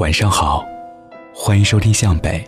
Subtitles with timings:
[0.00, 0.64] 晚上好，
[1.34, 2.42] 欢迎收听向北。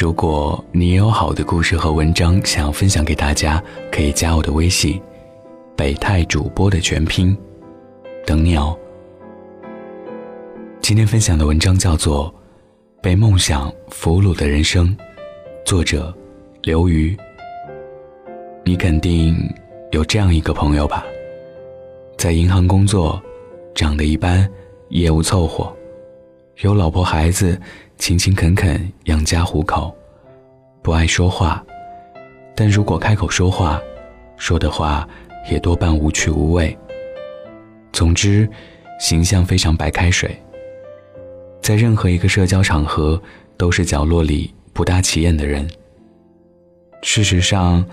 [0.00, 3.60] 如果你也有好的故事和文章想要分享给大家，
[3.90, 5.02] 可以加我的微信
[5.76, 7.36] “北泰主播”的全拼，
[8.24, 8.78] 等你哦。
[10.80, 12.32] 今天分享的文章叫做
[13.02, 14.86] 《被梦想俘虏的人生》，
[15.66, 16.16] 作者
[16.62, 17.16] 刘瑜。
[18.64, 19.36] 你肯定
[19.90, 21.04] 有这样一个朋友吧，
[22.16, 23.20] 在银行工作，
[23.74, 24.48] 长得一般，
[24.90, 25.76] 业务凑合。
[26.62, 27.60] 有老婆孩子，
[27.98, 29.92] 勤勤恳恳养家糊口，
[30.80, 31.60] 不爱说话，
[32.54, 33.82] 但如果开口说话，
[34.36, 35.08] 说的话
[35.50, 36.78] 也多半无趣无味。
[37.92, 38.48] 总之，
[39.00, 40.40] 形象非常白开水。
[41.60, 43.20] 在任何一个社交场合，
[43.56, 45.68] 都是角落里不大起眼的人。
[47.02, 47.84] 事实上，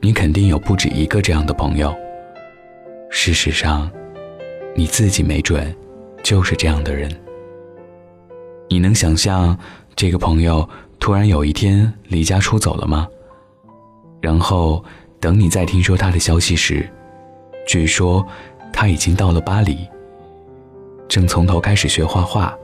[0.00, 1.96] 你肯定有不止一个这样的朋友。
[3.10, 3.88] 事实上，
[4.74, 5.72] 你自己没准
[6.24, 7.08] 就是这样的人。
[8.70, 9.56] 你能想象
[9.96, 10.68] 这个朋友
[11.00, 13.08] 突然有一天离家出走了吗？
[14.20, 14.84] 然后
[15.18, 16.88] 等你再听说他的消息时，
[17.66, 18.24] 据说
[18.72, 19.88] 他已经到了巴黎，
[21.08, 22.54] 正从头开始学画画，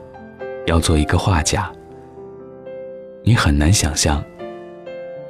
[0.67, 1.73] 要做一个画家。
[3.23, 4.23] 你很难想象，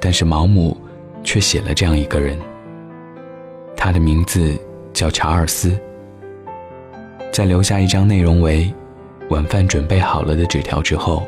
[0.01, 0.75] 但是毛姆
[1.23, 2.37] 却写了这样一个人。
[3.77, 4.53] 他的名字
[4.91, 5.79] 叫查尔斯，
[7.31, 8.73] 在留下一张内容为。
[9.29, 11.25] 晚饭准备好了的纸条之后，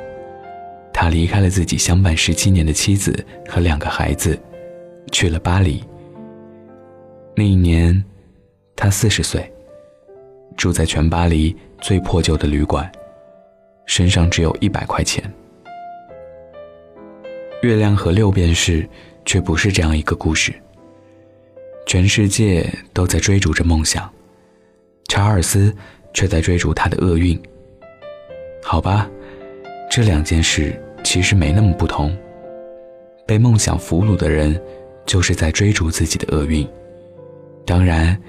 [0.94, 4.40] 他离开了自己相伴十七年的妻子和两个孩子，
[5.12, 5.84] 去了巴黎。
[7.36, 8.04] 那一年，
[8.76, 9.52] 他四十岁，
[10.56, 12.90] 住在全巴黎最破旧的旅馆，
[13.88, 15.24] 身上只有一百块钱。
[17.64, 18.88] 月亮和六便士
[19.26, 20.54] 却不是这样一个故事。
[21.88, 24.08] 全世界都在追逐着梦想，
[25.08, 25.76] 查尔斯
[26.14, 27.40] 却在追逐他的厄运。
[28.70, 29.10] 好吧，
[29.90, 32.14] 这两件事其实没那么不同。
[33.26, 34.62] 被梦想俘虏的人，
[35.06, 36.68] 就是在追逐自己的厄运。
[37.66, 38.22] 当然，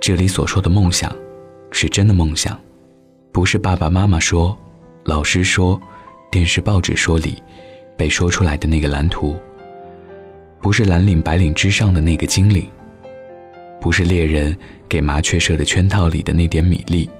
[0.00, 1.14] 这里所说的梦想，
[1.70, 2.58] 是真的梦想，
[3.30, 4.56] 不是爸爸妈妈说、
[5.04, 5.78] 老师说、
[6.30, 7.42] 电视报纸说里
[7.98, 9.36] 被说出来的那个蓝图，
[10.58, 12.66] 不是蓝领白领之上的那个精灵，
[13.78, 14.56] 不是猎人
[14.88, 17.10] 给麻雀设的圈套里的那点米粒。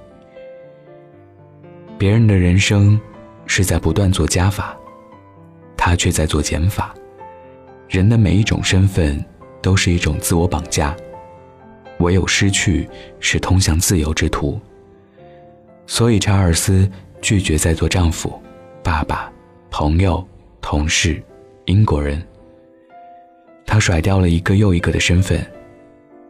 [1.98, 3.00] 别人的人生
[3.46, 4.76] 是在不断做加法，
[5.76, 6.94] 他却在做减法。
[7.88, 9.24] 人的每一种身份
[9.62, 10.94] 都是一种自我绑架，
[12.00, 14.60] 唯有失去是通向自由之途。
[15.86, 16.90] 所以查尔斯
[17.22, 18.38] 拒绝再做丈夫、
[18.82, 19.32] 爸爸、
[19.70, 20.26] 朋友、
[20.60, 21.22] 同事、
[21.64, 22.22] 英国人。
[23.64, 25.44] 他甩掉了一个又一个的身份，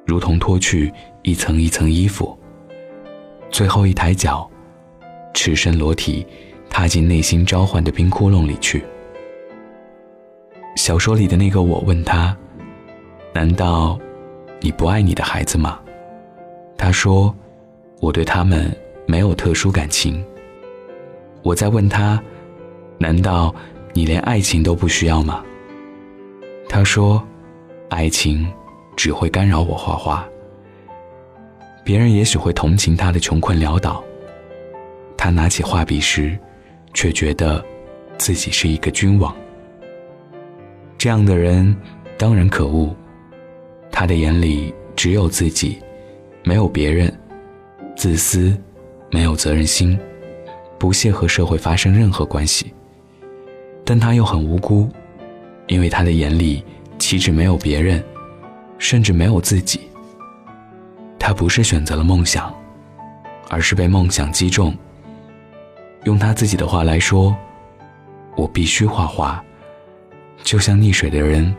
[0.05, 2.39] 如同脱去一层一层衣服，
[3.51, 4.49] 最后一抬脚。
[5.37, 6.27] 赤身裸体，
[6.71, 8.83] 踏进内心召唤的冰窟窿里去。
[10.77, 12.35] 小说里的那个我问他
[13.35, 13.99] ：“难道
[14.61, 15.79] 你不爱你的孩子吗？”
[16.77, 17.33] 他说
[18.01, 18.75] ：“我对他们
[19.07, 20.25] 没有特殊感情。”
[21.45, 22.21] 我在问他
[22.97, 23.55] ：“难道
[23.93, 25.45] 你连爱情都不需要吗？”
[26.67, 27.23] 他说
[27.91, 28.51] ：“爱情
[28.97, 30.27] 只会干扰我画画。”
[31.85, 34.03] 别人也许会同情他的穷困潦倒。
[35.17, 36.39] 他拿起画笔时，
[36.95, 37.65] 却觉得
[38.19, 39.35] 自己是一个君王。
[40.99, 41.77] 这样的人
[42.19, 42.95] 当然可恶，
[43.91, 45.79] 他的眼里只有自己，
[46.43, 47.13] 没有别人，
[47.97, 48.57] 自私，
[49.11, 49.99] 没有责任心，
[50.79, 52.73] 不屑和社会发生任何关系。
[53.85, 54.89] 但他又很无辜，
[55.67, 56.65] 因为他的眼里
[56.99, 58.03] 岂止没有别人，
[58.79, 59.81] 甚至没有自己。
[61.19, 62.55] 他不是选择了梦想，
[63.49, 64.77] 而是被梦想击中。
[66.07, 67.37] 用他自己的话来说，
[68.37, 69.45] 我必须画画，
[70.45, 71.53] 就像溺水的人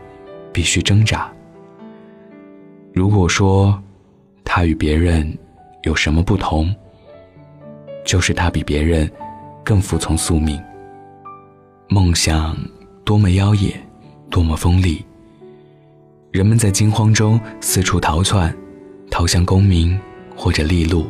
[0.54, 1.30] 必须挣扎。
[2.94, 3.78] 如果说
[4.44, 5.36] 他与别人
[5.82, 6.74] 有什么不同，
[8.06, 9.10] 就是他比别人
[9.62, 10.58] 更服从宿命。
[11.90, 12.56] 梦想
[13.04, 13.74] 多么妖冶，
[14.30, 15.04] 多么锋利，
[16.30, 18.54] 人们在惊慌中四处逃窜，
[19.10, 20.00] 逃向功名
[20.34, 21.04] 或者利禄，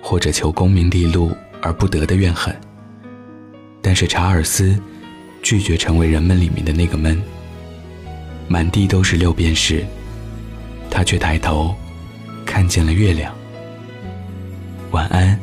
[0.00, 1.32] 或者求功名利禄。
[1.62, 2.54] 而不得的怨恨。
[3.80, 4.78] 但是查尔斯
[5.42, 7.20] 拒绝成为人们里面的那个闷。
[8.48, 9.82] 满地都是六便士，
[10.90, 11.74] 他却抬头
[12.44, 13.32] 看见了月亮。
[14.90, 15.38] 晚安，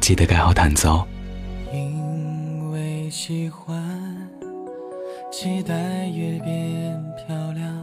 [0.00, 1.04] 记得盖好毯子哦。
[1.72, 3.76] 因为喜欢，
[5.32, 7.74] 期待越变漂亮。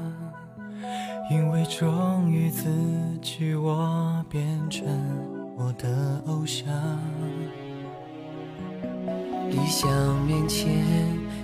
[1.29, 2.69] 因为忠于自
[3.21, 5.40] 己，我变成。
[5.55, 6.67] 我的偶像。
[9.49, 9.89] 理想
[10.25, 10.71] 面前，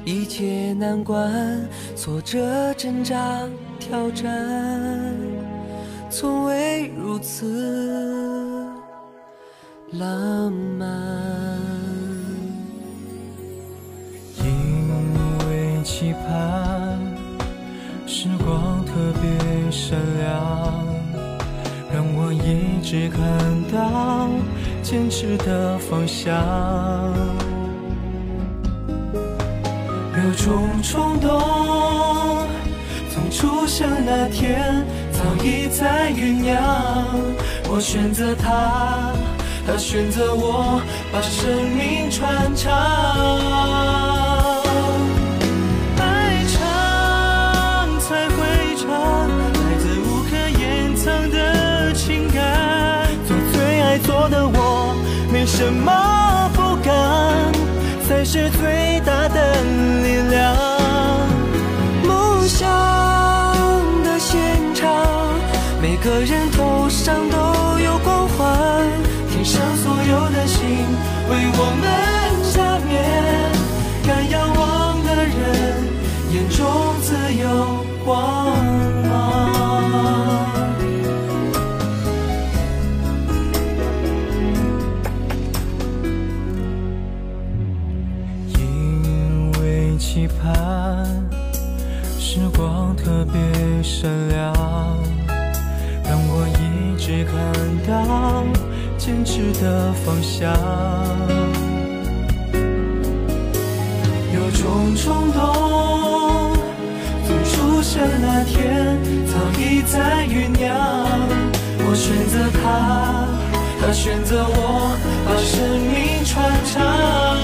[0.05, 3.41] 一切难关，挫折挣扎
[3.79, 5.13] 挑战，
[6.09, 8.65] 从未如此
[9.91, 10.87] 浪漫。
[14.39, 14.89] 因
[15.49, 16.97] 为期盼，
[18.05, 20.96] 时光特别闪亮，
[21.97, 23.19] 让我一直看
[23.73, 24.29] 到
[24.83, 26.31] 坚持的方向。
[30.13, 31.41] 有种冲动，
[33.09, 36.61] 从出生那天早已在酝酿。
[37.67, 39.11] 我选择他，
[39.65, 40.79] 他选择我，
[41.11, 44.26] 把生命传唱。
[54.29, 54.95] 的我，
[55.31, 56.95] 没什么不敢。
[58.07, 59.61] 才是最大的
[60.01, 60.55] 力量。
[62.07, 62.65] 梦想
[64.03, 64.39] 的现
[64.73, 64.87] 场，
[65.81, 68.47] 每个人头上都有光环，
[69.29, 70.63] 天上所有的星
[71.29, 71.85] 为我们
[72.53, 72.95] 加冕。
[74.07, 75.35] 敢仰望的人，
[76.31, 76.65] 眼中
[77.01, 77.45] 自有
[78.05, 78.46] 光
[90.17, 91.05] 期盼
[92.17, 93.39] 时光特别
[93.83, 94.51] 善良，
[96.03, 97.33] 让我一直看
[97.85, 98.43] 到
[98.97, 100.51] 坚持的方向。
[104.33, 106.57] 有种冲动，
[107.23, 108.97] 从出生那天
[109.27, 110.75] 早已在酝酿。
[111.77, 113.27] 我选择他，
[113.79, 114.97] 他选择我，
[115.27, 117.36] 把生命传唱。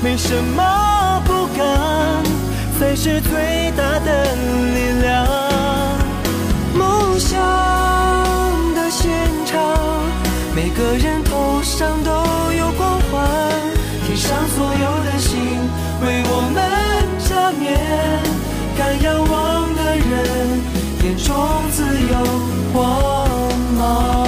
[0.00, 1.66] 没什么不敢，
[2.78, 4.34] 才是最大的
[4.74, 5.26] 力量。
[6.72, 7.36] 梦想
[8.74, 9.10] 的现
[9.44, 9.58] 场，
[10.54, 12.10] 每个人头上都
[12.52, 13.28] 有光环，
[14.06, 15.36] 天上所有的星
[16.00, 16.56] 为我们
[17.18, 17.76] 加冕。
[18.78, 20.62] 敢仰望的人，
[21.02, 21.34] 眼中
[21.72, 22.16] 自有
[22.72, 22.78] 光
[23.76, 24.27] 芒。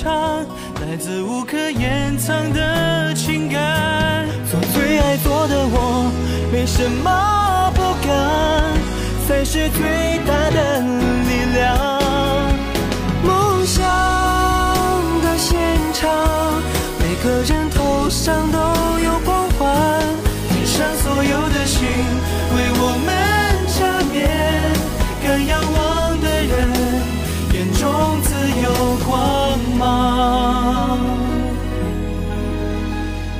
[0.00, 0.46] 唱，
[0.80, 4.28] 来自无可掩藏的情感。
[4.48, 6.08] 做最爱做的我，
[6.52, 8.78] 没什么不敢，
[9.26, 11.97] 才是最大的力量。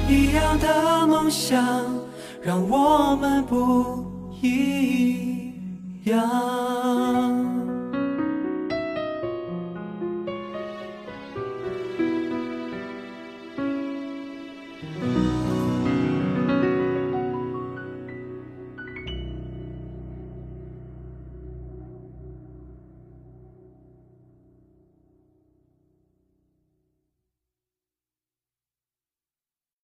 [0.09, 1.63] 一样的梦想，
[2.41, 4.05] 让我们不
[4.41, 5.53] 一
[6.05, 7.68] 样。